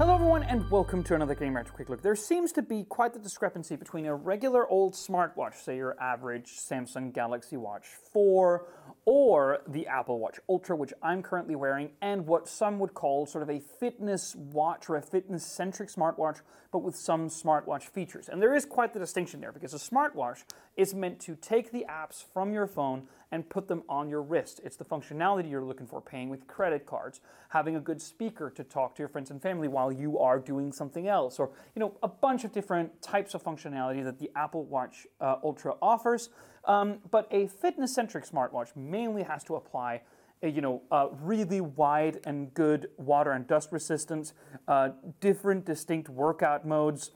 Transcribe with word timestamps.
Hello 0.00 0.14
everyone 0.14 0.44
and 0.44 0.70
welcome 0.70 1.04
to 1.04 1.14
another 1.14 1.34
Gamereactor 1.34 1.74
Quick 1.74 1.90
Look. 1.90 2.00
There 2.00 2.16
seems 2.16 2.52
to 2.52 2.62
be 2.62 2.84
quite 2.84 3.12
the 3.12 3.18
discrepancy 3.18 3.76
between 3.76 4.06
a 4.06 4.14
regular 4.14 4.66
old 4.66 4.94
smartwatch, 4.94 5.56
say 5.56 5.76
your 5.76 5.94
average 6.00 6.56
Samsung 6.56 7.12
Galaxy 7.12 7.58
Watch 7.58 7.84
4, 8.10 8.66
or 9.04 9.58
the 9.68 9.86
Apple 9.86 10.18
Watch 10.18 10.40
Ultra, 10.48 10.74
which 10.74 10.94
I'm 11.02 11.22
currently 11.22 11.54
wearing, 11.54 11.90
and 12.00 12.26
what 12.26 12.48
some 12.48 12.78
would 12.78 12.94
call 12.94 13.26
sort 13.26 13.42
of 13.42 13.50
a 13.50 13.60
fitness 13.60 14.34
watch 14.34 14.88
or 14.88 14.96
a 14.96 15.02
fitness-centric 15.02 15.90
smartwatch, 15.90 16.40
but 16.72 16.78
with 16.78 16.96
some 16.96 17.28
smartwatch 17.28 17.82
features. 17.82 18.30
And 18.30 18.40
there 18.40 18.54
is 18.54 18.64
quite 18.64 18.94
the 18.94 19.00
distinction 19.00 19.42
there, 19.42 19.52
because 19.52 19.74
a 19.74 19.76
smartwatch 19.76 20.44
is 20.78 20.94
meant 20.94 21.20
to 21.20 21.36
take 21.36 21.72
the 21.72 21.84
apps 21.90 22.24
from 22.32 22.54
your 22.54 22.66
phone 22.66 23.06
and 23.32 23.48
put 23.48 23.68
them 23.68 23.82
on 23.88 24.08
your 24.08 24.22
wrist. 24.22 24.60
It's 24.64 24.76
the 24.76 24.84
functionality 24.84 25.50
you're 25.50 25.62
looking 25.62 25.86
for, 25.86 26.00
paying 26.00 26.30
with 26.30 26.46
credit 26.46 26.84
cards, 26.84 27.20
having 27.50 27.76
a 27.76 27.80
good 27.80 28.00
speaker 28.02 28.50
to 28.50 28.64
talk 28.64 28.96
to 28.96 29.02
your 29.02 29.08
friends 29.08 29.30
and 29.30 29.40
family 29.40 29.68
while 29.68 29.89
you 29.92 30.18
are 30.18 30.38
doing 30.38 30.72
something 30.72 31.08
else, 31.08 31.38
or 31.38 31.50
you 31.74 31.80
know 31.80 31.94
a 32.02 32.08
bunch 32.08 32.44
of 32.44 32.52
different 32.52 33.00
types 33.02 33.34
of 33.34 33.42
functionality 33.42 34.02
that 34.04 34.18
the 34.18 34.30
Apple 34.36 34.64
Watch 34.64 35.06
uh, 35.20 35.36
Ultra 35.42 35.74
offers. 35.80 36.30
Um, 36.66 36.98
but 37.10 37.26
a 37.30 37.46
fitness-centric 37.46 38.24
smartwatch 38.26 38.76
mainly 38.76 39.22
has 39.22 39.42
to 39.44 39.56
apply 39.56 40.02
a, 40.42 40.48
you 40.48 40.60
know, 40.60 40.82
a 40.90 41.08
really 41.22 41.60
wide 41.60 42.20
and 42.24 42.52
good 42.52 42.88
water 42.98 43.32
and 43.32 43.46
dust 43.46 43.72
resistance, 43.72 44.34
uh, 44.68 44.90
different 45.20 45.64
distinct 45.64 46.08
workout 46.08 46.66
modes, 46.66 47.12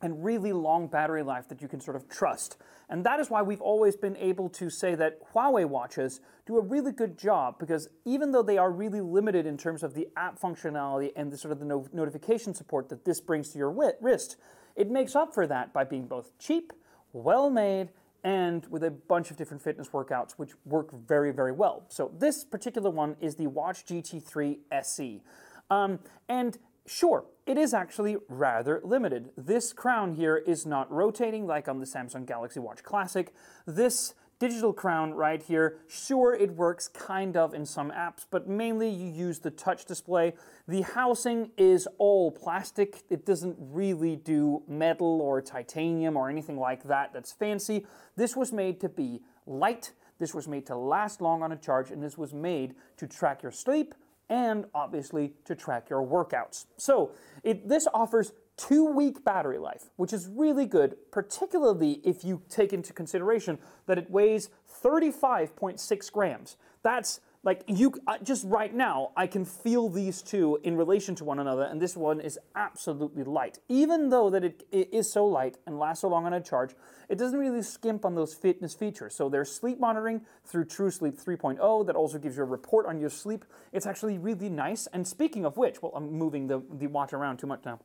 and 0.00 0.24
really 0.24 0.52
long 0.52 0.86
battery 0.86 1.22
life 1.22 1.48
that 1.48 1.60
you 1.60 1.68
can 1.68 1.80
sort 1.80 1.96
of 1.96 2.08
trust. 2.08 2.56
And 2.88 3.04
that 3.04 3.20
is 3.20 3.30
why 3.30 3.42
we've 3.42 3.60
always 3.60 3.96
been 3.96 4.16
able 4.16 4.48
to 4.50 4.70
say 4.70 4.94
that 4.94 5.18
Huawei 5.34 5.66
watches 5.66 6.20
do 6.46 6.56
a 6.56 6.62
really 6.62 6.92
good 6.92 7.18
job 7.18 7.58
because 7.58 7.88
even 8.04 8.32
though 8.32 8.42
they 8.42 8.58
are 8.58 8.70
really 8.70 9.00
limited 9.00 9.44
in 9.46 9.58
terms 9.58 9.82
of 9.82 9.94
the 9.94 10.08
app 10.16 10.40
functionality 10.40 11.10
and 11.16 11.30
the 11.30 11.36
sort 11.36 11.52
of 11.52 11.58
the 11.58 11.66
no 11.66 11.86
notification 11.92 12.54
support 12.54 12.88
that 12.88 13.04
this 13.04 13.20
brings 13.20 13.50
to 13.50 13.58
your 13.58 13.70
wrist, 14.00 14.36
it 14.76 14.90
makes 14.90 15.14
up 15.16 15.34
for 15.34 15.46
that 15.46 15.72
by 15.72 15.84
being 15.84 16.06
both 16.06 16.38
cheap, 16.38 16.72
well 17.12 17.50
made, 17.50 17.90
and 18.24 18.66
with 18.66 18.82
a 18.82 18.90
bunch 18.90 19.30
of 19.30 19.36
different 19.36 19.62
fitness 19.62 19.88
workouts 19.88 20.32
which 20.32 20.52
work 20.64 20.92
very, 20.92 21.32
very 21.32 21.52
well. 21.52 21.84
So 21.88 22.10
this 22.18 22.44
particular 22.44 22.90
one 22.90 23.16
is 23.20 23.36
the 23.36 23.46
Watch 23.46 23.84
GT3 23.84 24.58
SE. 24.72 25.22
Um, 25.70 26.00
and 26.28 26.58
Sure, 26.88 27.26
it 27.44 27.58
is 27.58 27.74
actually 27.74 28.16
rather 28.30 28.80
limited. 28.82 29.28
This 29.36 29.74
crown 29.74 30.14
here 30.14 30.38
is 30.38 30.64
not 30.64 30.90
rotating 30.90 31.46
like 31.46 31.68
on 31.68 31.80
the 31.80 31.84
Samsung 31.84 32.24
Galaxy 32.24 32.60
Watch 32.60 32.82
Classic. 32.82 33.34
This 33.66 34.14
digital 34.38 34.72
crown 34.72 35.12
right 35.12 35.42
here, 35.42 35.80
sure, 35.86 36.32
it 36.32 36.50
works 36.52 36.88
kind 36.88 37.36
of 37.36 37.52
in 37.52 37.66
some 37.66 37.90
apps, 37.90 38.24
but 38.30 38.48
mainly 38.48 38.88
you 38.88 39.10
use 39.10 39.40
the 39.40 39.50
touch 39.50 39.84
display. 39.84 40.32
The 40.66 40.80
housing 40.80 41.50
is 41.58 41.86
all 41.98 42.30
plastic. 42.30 43.02
It 43.10 43.26
doesn't 43.26 43.56
really 43.58 44.16
do 44.16 44.62
metal 44.66 45.20
or 45.20 45.42
titanium 45.42 46.16
or 46.16 46.30
anything 46.30 46.58
like 46.58 46.84
that 46.84 47.12
that's 47.12 47.32
fancy. 47.32 47.84
This 48.16 48.34
was 48.34 48.50
made 48.50 48.80
to 48.80 48.88
be 48.88 49.20
light. 49.46 49.92
This 50.18 50.34
was 50.34 50.48
made 50.48 50.66
to 50.68 50.76
last 50.76 51.20
long 51.20 51.42
on 51.42 51.52
a 51.52 51.56
charge, 51.56 51.90
and 51.90 52.02
this 52.02 52.16
was 52.16 52.32
made 52.32 52.74
to 52.96 53.06
track 53.06 53.42
your 53.42 53.52
sleep, 53.52 53.94
and 54.28 54.66
obviously 54.74 55.32
to 55.44 55.54
track 55.54 55.88
your 55.90 56.06
workouts. 56.06 56.66
So 56.76 57.12
it, 57.42 57.68
this 57.68 57.86
offers 57.94 58.32
two 58.56 58.84
week 58.84 59.24
battery 59.24 59.58
life, 59.58 59.90
which 59.96 60.12
is 60.12 60.28
really 60.28 60.66
good, 60.66 60.96
particularly 61.10 62.00
if 62.04 62.24
you 62.24 62.42
take 62.48 62.72
into 62.72 62.92
consideration 62.92 63.58
that 63.86 63.98
it 63.98 64.10
weighs 64.10 64.50
35.6 64.82 66.12
grams. 66.12 66.56
That's 66.82 67.20
like 67.44 67.62
you 67.66 67.94
just 68.22 68.44
right 68.46 68.74
now 68.74 69.10
i 69.16 69.26
can 69.26 69.44
feel 69.44 69.88
these 69.88 70.22
two 70.22 70.58
in 70.64 70.76
relation 70.76 71.14
to 71.14 71.24
one 71.24 71.38
another 71.38 71.62
and 71.62 71.80
this 71.80 71.96
one 71.96 72.20
is 72.20 72.38
absolutely 72.54 73.24
light. 73.24 73.58
Even 73.68 74.08
though 74.08 74.30
that 74.30 74.44
it, 74.44 74.66
it 74.72 74.92
is 74.92 75.10
so 75.10 75.24
light 75.26 75.58
and 75.66 75.78
lasts 75.78 76.02
so 76.02 76.08
long 76.08 76.26
on 76.26 76.32
a 76.32 76.40
charge 76.40 76.74
it 77.08 77.18
doesn't 77.18 77.38
really 77.38 77.62
skimp 77.62 78.04
on 78.04 78.14
those 78.14 78.34
fitness 78.34 78.74
features. 78.74 79.14
So 79.14 79.28
there's 79.28 79.50
sleep 79.50 79.80
monitoring 79.80 80.20
through 80.44 80.66
TruSleep 80.66 81.22
3.0 81.22 81.86
that 81.86 81.96
also 81.96 82.18
gives 82.18 82.36
you 82.36 82.42
a 82.42 82.46
report 82.46 82.84
on 82.84 83.00
your 83.00 83.08
sleep. 83.08 83.46
It's 83.72 83.86
actually 83.86 84.18
really 84.18 84.50
nice. 84.50 84.86
And 84.92 85.06
speaking 85.06 85.44
of 85.44 85.56
which 85.56 85.82
well 85.82 85.92
i'm 85.94 86.12
moving 86.12 86.46
the, 86.46 86.62
the 86.70 86.86
watch 86.86 87.12
around 87.12 87.38
too 87.38 87.46
much 87.46 87.64
now. 87.64 87.80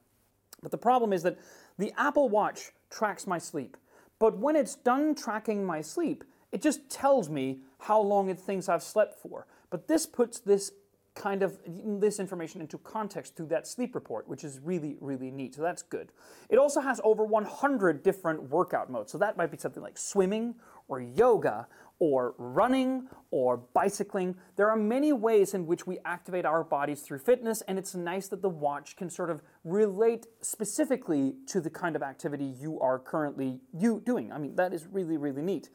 But 0.62 0.72
the 0.72 0.78
problem 0.78 1.14
is 1.14 1.24
that 1.24 1.38
the 1.78 1.94
apple 1.98 2.30
watch 2.30 2.72
tracks 2.90 3.28
my 3.28 3.38
sleep. 3.38 3.78
But 4.20 4.38
when 4.38 4.56
it's 4.56 4.76
done 4.76 5.16
tracking 5.16 5.66
my 5.66 5.82
sleep 5.82 6.24
it 6.54 6.62
just 6.62 6.90
tells 6.90 7.30
me 7.30 7.60
how 7.80 8.00
long 8.00 8.30
it 8.30 8.40
thinks 8.40 8.70
I've 8.70 8.84
slept 8.84 9.20
for. 9.20 9.48
But 9.70 9.88
this 9.88 10.06
puts 10.06 10.40
this 10.40 10.72
kind 11.16 11.44
of 11.44 11.60
this 12.00 12.20
information 12.20 12.62
into 12.62 12.78
context 12.78 13.36
through 13.36 13.48
that 13.48 13.68
sleep 13.68 13.94
report, 13.94 14.28
which 14.28 14.44
is 14.44 14.60
really, 14.60 14.96
really 15.00 15.30
neat. 15.30 15.56
So 15.56 15.62
that's 15.62 15.82
good. 15.82 16.12
It 16.50 16.58
also 16.58 16.80
has 16.82 17.02
over 17.04 17.24
100 17.24 18.04
different 18.04 18.50
workout 18.50 18.90
modes. 18.90 19.12
So 19.12 19.18
that 19.20 19.38
might 19.38 19.52
be 19.52 19.58
something 19.58 19.84
like 19.84 19.98
swimming 19.98 20.56
or 20.88 21.02
yoga 21.02 21.68
or 22.00 22.34
running 22.38 23.08
or 23.32 23.58
bicycling. 23.58 24.36
There 24.56 24.70
are 24.70 24.76
many 24.76 25.14
ways 25.14 25.54
in 25.54 25.66
which 25.66 25.86
we 25.86 26.00
activate 26.04 26.46
our 26.46 26.64
bodies 26.64 27.02
through 27.02 27.20
fitness, 27.20 27.62
and 27.68 27.78
it's 27.78 27.94
nice 27.96 28.28
that 28.30 28.42
the 28.42 28.50
watch 28.50 28.96
can 28.96 29.10
sort 29.10 29.30
of 29.30 29.42
relate 29.64 30.26
specifically 30.42 31.36
to 31.48 31.62
the 31.62 31.70
kind 31.70 31.96
of 31.96 32.02
activity 32.02 32.46
you 32.60 32.80
are 32.80 32.98
currently 33.00 33.62
you 33.72 34.02
doing. 34.04 34.32
I 34.32 34.38
mean, 34.40 34.56
that 34.56 34.74
is 34.74 34.88
really, 34.88 35.18
really 35.18 35.42
neat. 35.42 35.70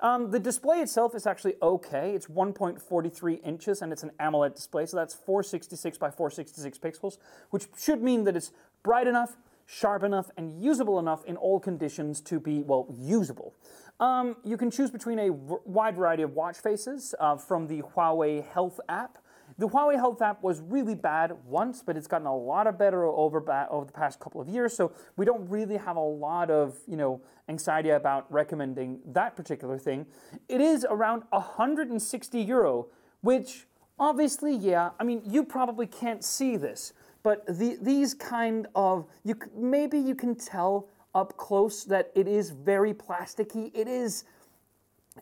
Um, 0.00 0.30
the 0.30 0.38
display 0.38 0.78
itself 0.80 1.14
is 1.14 1.26
actually 1.26 1.54
okay. 1.62 2.14
It's 2.14 2.26
1.43 2.26 3.40
inches 3.44 3.82
and 3.82 3.92
it's 3.92 4.02
an 4.02 4.10
AMOLED 4.20 4.54
display, 4.54 4.86
so 4.86 4.96
that's 4.96 5.14
466 5.14 5.98
by 5.98 6.10
466 6.10 6.78
pixels, 6.78 7.18
which 7.50 7.66
should 7.78 8.02
mean 8.02 8.24
that 8.24 8.36
it's 8.36 8.52
bright 8.82 9.06
enough, 9.06 9.36
sharp 9.66 10.02
enough, 10.02 10.30
and 10.36 10.62
usable 10.62 10.98
enough 10.98 11.24
in 11.24 11.36
all 11.36 11.60
conditions 11.60 12.20
to 12.22 12.38
be, 12.38 12.62
well, 12.62 12.86
usable. 12.96 13.54
Um, 14.00 14.36
you 14.44 14.56
can 14.56 14.70
choose 14.70 14.90
between 14.90 15.18
a 15.18 15.30
wide 15.30 15.96
variety 15.96 16.22
of 16.22 16.34
watch 16.34 16.58
faces 16.58 17.14
uh, 17.20 17.36
from 17.36 17.68
the 17.68 17.82
Huawei 17.82 18.44
Health 18.44 18.80
app. 18.88 19.18
The 19.56 19.68
Huawei 19.68 19.94
Health 19.94 20.20
app 20.20 20.42
was 20.42 20.60
really 20.60 20.96
bad 20.96 21.32
once, 21.46 21.82
but 21.84 21.96
it's 21.96 22.08
gotten 22.08 22.26
a 22.26 22.36
lot 22.36 22.66
of 22.66 22.76
better 22.76 23.04
over, 23.04 23.38
over 23.70 23.86
the 23.86 23.92
past 23.92 24.18
couple 24.18 24.40
of 24.40 24.48
years. 24.48 24.74
So 24.74 24.92
we 25.16 25.24
don't 25.24 25.48
really 25.48 25.76
have 25.76 25.96
a 25.96 26.00
lot 26.00 26.50
of 26.50 26.76
you 26.88 26.96
know 26.96 27.20
anxiety 27.48 27.90
about 27.90 28.30
recommending 28.32 28.98
that 29.06 29.36
particular 29.36 29.78
thing. 29.78 30.06
It 30.48 30.60
is 30.60 30.84
around 30.88 31.22
160 31.30 32.40
euro, 32.40 32.88
which 33.20 33.66
obviously, 33.98 34.56
yeah, 34.56 34.90
I 34.98 35.04
mean, 35.04 35.22
you 35.24 35.44
probably 35.44 35.86
can't 35.86 36.24
see 36.24 36.56
this, 36.56 36.92
but 37.22 37.46
the, 37.46 37.78
these 37.80 38.12
kind 38.12 38.66
of 38.74 39.06
you 39.22 39.36
maybe 39.56 39.98
you 39.98 40.16
can 40.16 40.34
tell 40.34 40.88
up 41.14 41.36
close 41.36 41.84
that 41.84 42.10
it 42.16 42.26
is 42.26 42.50
very 42.50 42.92
plasticky. 42.92 43.70
It 43.72 43.86
is 43.86 44.24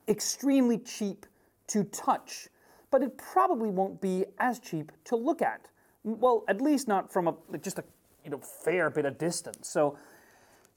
extremely 0.08 0.78
cheap 0.78 1.26
to 1.66 1.84
touch 1.84 2.48
but 2.92 3.02
it 3.02 3.18
probably 3.18 3.70
won't 3.70 4.00
be 4.00 4.24
as 4.38 4.60
cheap 4.60 4.92
to 5.06 5.16
look 5.16 5.42
at. 5.42 5.68
Well, 6.04 6.44
at 6.46 6.60
least 6.60 6.86
not 6.86 7.12
from 7.12 7.26
a, 7.26 7.34
just 7.58 7.80
a 7.80 7.84
you 8.22 8.30
know, 8.30 8.38
fair 8.38 8.90
bit 8.90 9.04
of 9.04 9.18
distance. 9.18 9.68
So 9.68 9.98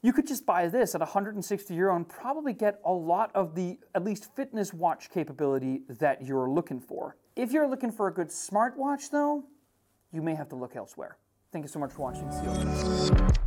you 0.02 0.14
could 0.14 0.26
just 0.26 0.46
buy 0.46 0.68
this 0.68 0.96
at 0.96 1.02
160 1.02 1.74
euro 1.76 1.96
and 1.96 2.08
probably 2.08 2.54
get 2.54 2.80
a 2.86 2.92
lot 2.92 3.32
of 3.36 3.54
the 3.54 3.78
at 3.94 4.04
least 4.04 4.36
fitness 4.36 4.74
watch 4.74 5.10
capability 5.10 5.82
that 6.00 6.24
you're 6.24 6.50
looking 6.50 6.80
for. 6.80 7.18
If 7.36 7.52
you're 7.52 7.68
looking 7.68 7.92
for 7.92 8.08
a 8.08 8.14
good 8.14 8.30
smartwatch 8.30 9.12
though, 9.12 9.44
you 10.12 10.22
may 10.22 10.36
have 10.36 10.50
to 10.50 10.56
look 10.56 10.76
elsewhere. 10.76 11.18
Thank 11.52 11.66
you 11.66 11.70
so 11.70 11.80
much 11.80 11.92
for 11.92 12.02
watching. 12.04 12.32
See 12.32 12.46
you. 12.46 13.45